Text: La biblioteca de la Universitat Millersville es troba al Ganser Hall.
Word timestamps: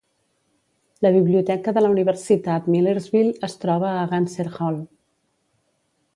La 1.05 1.11
biblioteca 1.17 1.73
de 1.75 1.83
la 1.85 1.91
Universitat 1.97 2.71
Millersville 2.77 3.37
es 3.49 3.57
troba 3.67 3.93
al 3.93 4.11
Ganser 4.15 4.49
Hall. 4.57 4.83